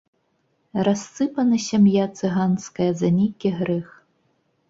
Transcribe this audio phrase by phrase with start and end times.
[0.87, 3.87] Рассыпана сям'я цыганская за нейкі грэх.